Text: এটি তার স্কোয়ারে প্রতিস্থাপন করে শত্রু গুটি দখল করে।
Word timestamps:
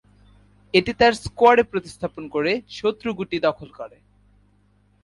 এটি 0.73 0.91
তার 0.99 1.13
স্কোয়ারে 1.23 1.63
প্রতিস্থাপন 1.71 2.23
করে 2.35 2.51
শত্রু 2.79 3.09
গুটি 3.19 3.37
দখল 3.47 3.69
করে। 3.79 3.97